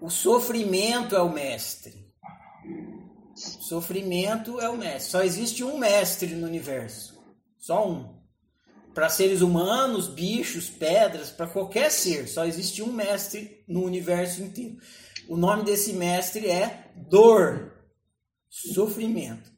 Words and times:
O 0.00 0.10
sofrimento 0.10 1.16
é 1.16 1.22
o 1.22 1.32
mestre. 1.32 2.06
Sofrimento 3.34 4.60
é 4.60 4.68
o 4.68 4.76
mestre. 4.76 5.10
Só 5.10 5.22
existe 5.22 5.64
um 5.64 5.78
mestre 5.78 6.34
no 6.34 6.46
universo. 6.46 7.22
Só 7.58 7.88
um. 7.88 8.16
Para 8.94 9.08
seres 9.08 9.42
humanos, 9.42 10.08
bichos, 10.08 10.70
pedras, 10.70 11.30
para 11.30 11.46
qualquer 11.46 11.90
ser, 11.90 12.26
só 12.28 12.46
existe 12.46 12.82
um 12.82 12.90
mestre 12.90 13.62
no 13.68 13.84
universo 13.84 14.42
inteiro. 14.42 14.78
O 15.28 15.36
nome 15.36 15.64
desse 15.64 15.92
mestre 15.92 16.48
é 16.48 16.90
dor, 16.94 17.74
sofrimento. 18.48 19.50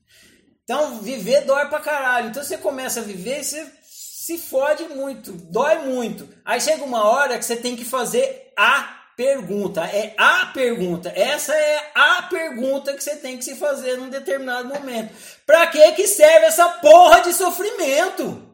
Então, 0.64 1.00
viver 1.00 1.45
dói 1.45 1.68
pra 1.68 1.79
caralho. 1.79 2.30
Então, 2.30 2.43
você 2.43 2.59
começa 2.59 3.00
a 3.00 3.05
viver 3.05 3.41
e 3.41 3.45
você 3.45 3.70
se 3.82 4.39
fode 4.39 4.84
muito, 4.89 5.32
dói 5.32 5.86
muito. 5.86 6.29
Aí 6.45 6.61
chega 6.61 6.84
uma 6.84 7.05
hora 7.05 7.39
que 7.39 7.45
você 7.45 7.57
tem 7.57 7.77
que 7.77 7.84
fazer 7.84 8.52
a 8.57 8.97
pergunta. 9.18 9.84
É 9.84 10.14
a 10.16 10.46
pergunta. 10.46 11.12
Essa 11.14 11.52
é 11.52 11.90
a 11.92 12.22
pergunta 12.22 12.95
que 12.95 13.02
você 13.02 13.16
tem 13.16 13.36
que 13.36 13.45
se 13.45 13.56
fazer 13.56 13.96
num 13.96 14.09
determinado 14.09 14.68
momento. 14.68 15.12
Pra 15.45 15.66
que 15.66 15.92
que 15.92 16.06
serve 16.06 16.46
essa 16.46 16.68
porra 16.68 17.20
de 17.23 17.34
sofrimento? 17.34 18.46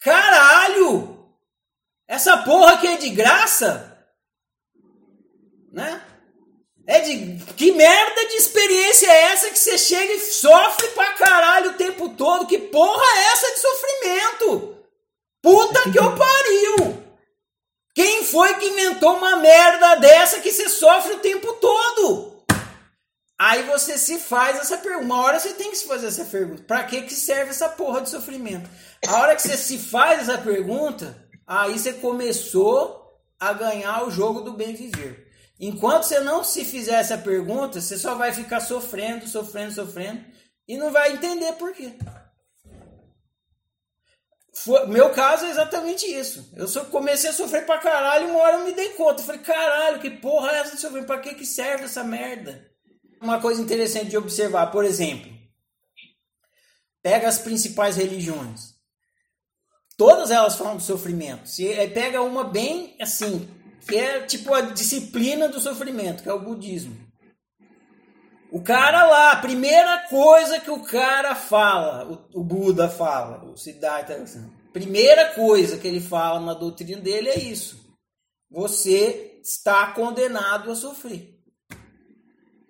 Caralho! 0.00 1.32
Essa 2.08 2.38
porra 2.38 2.72
aqui 2.72 2.88
é 2.88 2.96
de 2.96 3.10
graça? 3.10 3.96
Né? 5.72 6.02
É 6.84 7.00
de 7.00 7.44
que 7.54 7.70
merda 7.70 8.26
de 8.26 8.34
experiência 8.34 9.06
é 9.06 9.22
essa 9.32 9.50
que 9.50 9.58
você 9.58 9.78
chega 9.78 10.12
e 10.14 10.18
sofre 10.18 10.88
pra 10.88 11.12
caralho 11.12 11.70
o 11.70 11.74
tempo 11.74 12.08
todo? 12.08 12.48
Que 12.48 12.58
porra 12.58 13.04
é 13.16 13.32
essa 13.32 13.52
de 13.52 13.58
sofrimento? 13.60 14.76
Puta 15.40 15.82
que 15.92 15.98
eu 15.98 16.16
pariu! 16.16 16.67
Foi 18.38 18.54
que 18.54 18.66
inventou 18.66 19.16
uma 19.16 19.34
merda 19.38 19.96
dessa 19.96 20.38
que 20.38 20.52
você 20.52 20.68
sofre 20.68 21.14
o 21.14 21.18
tempo 21.18 21.54
todo? 21.54 22.44
Aí 23.36 23.64
você 23.64 23.98
se 23.98 24.16
faz 24.20 24.60
essa 24.60 24.76
pergunta. 24.76 25.04
Uma 25.06 25.24
hora 25.24 25.40
você 25.40 25.54
tem 25.54 25.72
que 25.72 25.76
se 25.76 25.88
fazer 25.88 26.06
essa 26.06 26.24
pergunta. 26.24 26.62
Pra 26.62 26.84
que, 26.84 27.02
que 27.02 27.14
serve 27.14 27.50
essa 27.50 27.68
porra 27.68 28.00
de 28.00 28.10
sofrimento? 28.10 28.70
A 29.08 29.16
hora 29.16 29.34
que 29.34 29.42
você 29.42 29.56
se 29.56 29.76
faz 29.76 30.20
essa 30.20 30.38
pergunta, 30.38 31.20
aí 31.44 31.76
você 31.76 31.94
começou 31.94 33.18
a 33.40 33.52
ganhar 33.52 34.06
o 34.06 34.10
jogo 34.12 34.42
do 34.42 34.52
bem 34.52 34.72
viver. 34.72 35.32
Enquanto 35.58 36.04
você 36.04 36.20
não 36.20 36.44
se 36.44 36.64
fizer 36.64 37.00
essa 37.00 37.18
pergunta, 37.18 37.80
você 37.80 37.98
só 37.98 38.14
vai 38.14 38.32
ficar 38.32 38.60
sofrendo, 38.60 39.26
sofrendo, 39.26 39.72
sofrendo 39.72 40.24
e 40.68 40.76
não 40.76 40.92
vai 40.92 41.10
entender 41.10 41.54
por 41.54 41.72
quê. 41.72 41.92
Foi, 44.64 44.86
meu 44.86 45.10
caso 45.10 45.44
é 45.44 45.50
exatamente 45.50 46.06
isso. 46.06 46.52
Eu 46.56 46.66
só 46.66 46.84
comecei 46.84 47.30
a 47.30 47.32
sofrer 47.32 47.64
pra 47.64 47.78
caralho, 47.78 48.28
uma 48.28 48.40
hora 48.40 48.56
eu 48.56 48.64
me 48.64 48.72
dei 48.72 48.90
conta. 48.90 49.20
Eu 49.20 49.26
falei, 49.26 49.40
caralho, 49.40 50.00
que 50.00 50.10
porra 50.10 50.50
é 50.50 50.60
essa 50.60 50.74
de 50.74 50.80
sofrer? 50.80 51.06
Pra 51.06 51.20
que, 51.20 51.34
que 51.34 51.46
serve 51.46 51.84
essa 51.84 52.02
merda? 52.02 52.66
Uma 53.20 53.40
coisa 53.40 53.60
interessante 53.60 54.10
de 54.10 54.16
observar, 54.16 54.70
por 54.70 54.84
exemplo, 54.84 55.30
pega 57.02 57.28
as 57.28 57.38
principais 57.38 57.96
religiões. 57.96 58.74
Todas 59.96 60.30
elas 60.30 60.56
falam 60.56 60.76
do 60.76 60.82
sofrimento. 60.82 61.48
Se 61.48 61.66
pega 61.88 62.22
uma 62.22 62.44
bem 62.44 62.96
assim, 63.00 63.48
que 63.88 63.96
é 63.96 64.20
tipo 64.20 64.54
a 64.54 64.60
disciplina 64.60 65.48
do 65.48 65.60
sofrimento, 65.60 66.22
que 66.22 66.28
é 66.28 66.32
o 66.32 66.40
budismo. 66.40 67.07
O 68.50 68.62
cara 68.62 69.04
lá, 69.04 69.32
a 69.32 69.36
primeira 69.36 70.06
coisa 70.08 70.58
que 70.58 70.70
o 70.70 70.82
cara 70.82 71.34
fala, 71.34 72.06
o, 72.32 72.40
o 72.40 72.42
Buda 72.42 72.88
fala, 72.88 73.44
o 73.44 73.56
Siddhartha, 73.56 74.14
assim, 74.14 74.50
primeira 74.72 75.34
coisa 75.34 75.76
que 75.76 75.86
ele 75.86 76.00
fala 76.00 76.40
na 76.40 76.54
doutrina 76.54 77.00
dele 77.00 77.28
é 77.28 77.38
isso. 77.38 77.86
Você 78.50 79.38
está 79.42 79.92
condenado 79.92 80.70
a 80.70 80.74
sofrer. 80.74 81.38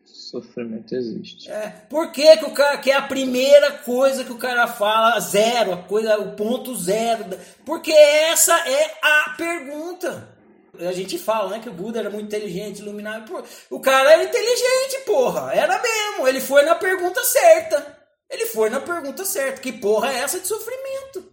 Sofrimento 0.05 0.95
existe. 0.95 1.51
É. 1.51 1.71
Por 1.89 2.13
que, 2.13 2.37
que 2.37 2.45
o 2.45 2.51
cara 2.51 2.77
que 2.79 2.91
é 2.91 2.97
a 2.97 3.03
primeira 3.03 3.79
coisa 3.79 4.25
que 4.25 4.33
o 4.33 4.37
cara 4.37 4.67
fala 4.67 5.19
zero, 5.21 5.73
a 5.73 5.77
coisa, 5.79 6.19
o 6.19 6.33
ponto 6.33 6.77
zero? 6.77 7.25
Porque 7.65 7.93
essa 7.93 8.53
é 8.69 8.99
a 9.01 9.35
pergunta 9.39 10.38
a 10.87 10.93
gente 10.93 11.19
fala, 11.19 11.51
né, 11.51 11.59
que 11.61 11.69
o 11.69 11.73
Buda 11.73 11.99
era 11.99 12.11
muito 12.11 12.27
inteligente, 12.27 12.81
iluminado. 12.81 13.45
o 13.71 13.81
cara 13.81 14.13
era 14.13 14.25
inteligente, 14.25 15.05
porra. 15.05 15.53
Era 15.53 15.81
mesmo. 15.81 16.29
Ele 16.29 16.41
foi 16.41 16.63
na 16.63 16.75
pergunta 16.75 17.23
certa. 17.25 17.99
Ele 18.31 18.47
foi 18.47 18.71
na 18.71 18.81
pergunta 18.81 19.25
certa. 19.25 19.61
Que 19.61 19.73
porra 19.73 20.13
é 20.13 20.19
essa 20.19 20.39
de 20.39 20.47
sofrimento? 20.47 21.33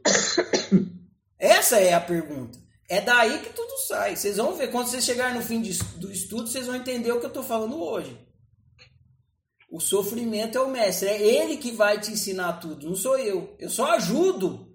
essa 1.37 1.79
é 1.79 1.93
a 1.93 2.01
pergunta. 2.01 2.57
É 2.89 3.01
daí 3.01 3.39
que 3.39 3.53
tudo 3.53 3.77
sai. 3.87 4.15
Vocês 4.15 4.37
vão 4.37 4.55
ver. 4.55 4.71
Quando 4.71 4.87
vocês 4.87 5.03
chegarem 5.03 5.35
no 5.35 5.41
fim 5.41 5.61
de, 5.61 5.77
do 5.97 6.11
estudo, 6.11 6.47
vocês 6.47 6.65
vão 6.65 6.75
entender 6.75 7.11
o 7.11 7.19
que 7.19 7.25
eu 7.25 7.29
estou 7.29 7.43
falando 7.43 7.81
hoje. 7.81 8.17
O 9.69 9.79
sofrimento 9.79 10.57
é 10.57 10.61
o 10.61 10.69
mestre. 10.69 11.09
É 11.09 11.21
ele 11.21 11.57
que 11.57 11.71
vai 11.71 11.99
te 11.99 12.11
ensinar 12.11 12.53
tudo. 12.53 12.87
Não 12.87 12.95
sou 12.95 13.17
eu. 13.19 13.55
Eu 13.59 13.69
só 13.69 13.91
ajudo 13.91 14.73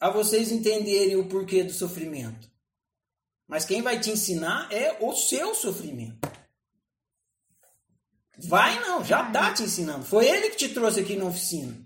a 0.00 0.10
vocês 0.10 0.50
entenderem 0.50 1.16
o 1.16 1.28
porquê 1.28 1.62
do 1.62 1.72
sofrimento. 1.72 2.51
Mas 3.52 3.66
quem 3.66 3.82
vai 3.82 4.00
te 4.00 4.10
ensinar 4.10 4.66
é 4.72 4.96
o 4.98 5.12
seu 5.12 5.54
sofrimento. 5.54 6.26
Vai 8.38 8.80
não, 8.80 9.04
já 9.04 9.24
tá 9.30 9.52
te 9.52 9.64
ensinando. 9.64 10.06
Foi 10.06 10.26
ele 10.26 10.48
que 10.48 10.56
te 10.56 10.68
trouxe 10.70 11.00
aqui 11.00 11.16
na 11.16 11.26
oficina. 11.26 11.76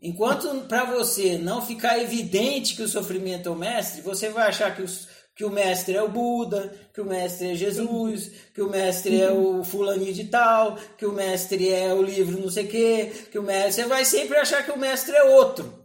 Enquanto 0.00 0.48
para 0.68 0.84
você 0.84 1.38
não 1.38 1.60
ficar 1.60 1.98
evidente 1.98 2.76
que 2.76 2.84
o 2.84 2.88
sofrimento 2.88 3.48
é 3.48 3.52
o 3.52 3.56
mestre, 3.56 4.00
você 4.00 4.28
vai 4.28 4.46
achar 4.46 4.76
que, 4.76 4.82
os, 4.82 5.08
que 5.34 5.44
o 5.44 5.50
mestre 5.50 5.96
é 5.96 6.02
o 6.02 6.08
Buda, 6.08 6.72
que 6.94 7.00
o 7.00 7.04
mestre 7.04 7.50
é 7.50 7.54
Jesus, 7.56 8.30
que 8.54 8.62
o 8.62 8.70
mestre 8.70 9.20
é 9.20 9.32
o 9.32 9.64
fulaninho 9.64 10.14
de 10.14 10.26
tal, 10.26 10.76
que 10.96 11.04
o 11.04 11.12
mestre 11.12 11.68
é 11.68 11.92
o 11.92 12.00
livro 12.00 12.40
não 12.40 12.48
sei 12.48 12.64
o 12.64 12.68
quê, 12.68 13.12
que 13.32 13.40
o 13.40 13.42
mestre... 13.42 13.82
Você 13.82 13.88
vai 13.88 14.04
sempre 14.04 14.36
achar 14.36 14.64
que 14.64 14.70
o 14.70 14.78
mestre 14.78 15.16
é 15.16 15.24
outro. 15.24 15.84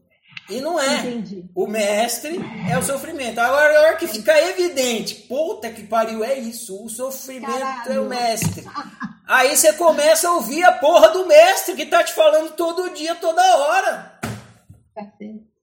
E 0.52 0.62
não 0.62 0.80
é. 0.80 1.00
Entendi. 1.00 1.46
O 1.56 1.66
mestre 1.66 2.40
é 2.70 2.78
o 2.78 2.84
sofrimento. 2.84 3.40
Agora, 3.40 3.78
a 3.78 3.82
hora 3.82 3.96
que 3.96 4.08
fica 4.08 4.38
evidente, 4.50 5.16
puta 5.16 5.70
que 5.72 5.84
pariu, 5.84 6.24
é 6.24 6.38
isso. 6.38 6.84
O 6.84 6.90
sofrimento 6.90 7.60
Caralho. 7.60 7.94
é 7.94 8.00
o 8.00 8.06
mestre. 8.06 8.66
Aí 9.28 9.56
você 9.56 9.74
começa 9.74 10.28
a 10.28 10.34
ouvir 10.34 10.64
a 10.64 10.74
porra 10.74 11.10
do 11.10 11.26
mestre 11.26 11.76
que 11.76 11.86
tá 11.86 12.04
te 12.04 12.14
falando 12.14 12.52
todo 12.52 12.94
dia, 12.94 13.16
toda 13.16 13.42
hora. 13.58 14.20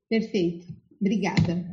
Perfeito. 0.09 0.67
Obrigada. 1.01 1.65